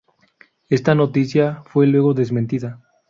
[0.67, 2.81] Esta noticia fue luego desmentida.